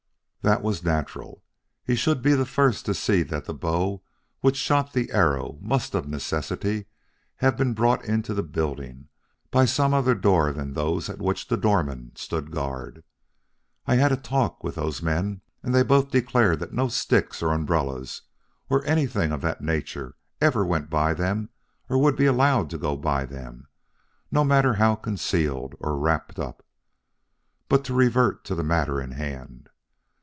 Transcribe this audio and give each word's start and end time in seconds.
"That 0.43 0.63
was 0.63 0.83
natural. 0.83 1.43
He 1.85 1.95
should 1.95 2.23
be 2.23 2.33
the 2.33 2.47
first 2.47 2.83
to 2.87 2.95
see 2.95 3.21
that 3.21 3.45
the 3.45 3.53
bow 3.53 4.01
which 4.39 4.55
shot 4.55 4.91
the 4.91 5.11
arrow 5.11 5.59
must 5.61 5.93
of 5.93 6.07
necessity 6.09 6.87
have 7.35 7.55
been 7.55 7.75
brought 7.75 8.03
into 8.05 8.33
the 8.33 8.41
building 8.41 9.07
by 9.51 9.65
some 9.65 9.93
other 9.93 10.15
door 10.15 10.51
than 10.51 10.73
those 10.73 11.11
at 11.11 11.19
which 11.21 11.47
the 11.47 11.57
doormen 11.57 12.13
stood 12.15 12.49
guard. 12.49 13.03
I 13.85 13.97
had 13.97 14.11
a 14.11 14.17
talk 14.17 14.63
with 14.63 14.73
those 14.73 14.99
men, 14.99 15.41
and 15.61 15.75
they 15.75 15.83
both 15.83 16.09
declared 16.09 16.57
that 16.61 16.73
no 16.73 16.87
sticks 16.87 17.43
or 17.43 17.53
umbrellas 17.53 18.23
or 18.67 18.83
anything 18.85 19.31
of 19.31 19.41
that 19.41 19.61
nature 19.61 20.15
ever 20.41 20.65
went 20.65 20.89
by 20.89 21.13
them 21.13 21.49
or 21.87 21.99
would 21.99 22.15
be 22.15 22.25
allowed 22.25 22.71
to 22.71 22.79
go 22.79 22.97
by 22.97 23.27
them, 23.27 23.67
no 24.31 24.43
matter 24.43 24.73
how 24.73 24.95
concealed 24.95 25.75
or 25.79 25.99
wrapped 25.99 26.39
up. 26.39 26.65
But 27.69 27.83
to 27.85 27.93
revert 27.93 28.43
to 28.45 28.55
the 28.55 28.63
matter 28.63 28.99
in 28.99 29.11
hand. 29.11 29.67